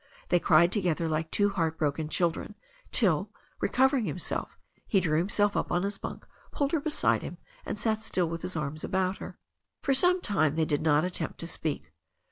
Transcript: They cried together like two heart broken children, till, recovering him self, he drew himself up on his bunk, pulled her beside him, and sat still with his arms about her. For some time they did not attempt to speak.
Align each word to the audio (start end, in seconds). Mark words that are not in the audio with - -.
They 0.29 0.39
cried 0.39 0.71
together 0.71 1.07
like 1.07 1.29
two 1.29 1.49
heart 1.51 1.77
broken 1.77 2.09
children, 2.09 2.55
till, 2.91 3.29
recovering 3.59 4.05
him 4.05 4.17
self, 4.17 4.57
he 4.87 4.99
drew 4.99 5.19
himself 5.19 5.55
up 5.55 5.71
on 5.71 5.83
his 5.83 5.99
bunk, 5.99 6.25
pulled 6.51 6.71
her 6.71 6.79
beside 6.79 7.21
him, 7.21 7.37
and 7.67 7.77
sat 7.77 8.01
still 8.01 8.27
with 8.27 8.41
his 8.41 8.55
arms 8.55 8.83
about 8.83 9.19
her. 9.19 9.37
For 9.83 9.93
some 9.93 10.19
time 10.19 10.55
they 10.55 10.65
did 10.65 10.81
not 10.81 11.05
attempt 11.05 11.39
to 11.41 11.47
speak. 11.47 11.93